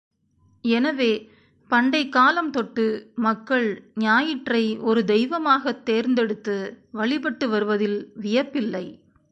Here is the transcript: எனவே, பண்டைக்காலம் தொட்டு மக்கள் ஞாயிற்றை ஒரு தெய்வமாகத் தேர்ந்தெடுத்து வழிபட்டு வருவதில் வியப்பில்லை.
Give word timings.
எனவே, 0.65 1.09
பண்டைக்காலம் 1.69 2.49
தொட்டு 2.49 2.85
மக்கள் 3.15 3.67
ஞாயிற்றை 3.95 4.77
ஒரு 4.81 5.03
தெய்வமாகத் 5.05 5.85
தேர்ந்தெடுத்து 5.85 6.55
வழிபட்டு 6.91 7.49
வருவதில் 7.49 8.11
வியப்பில்லை. 8.21 8.85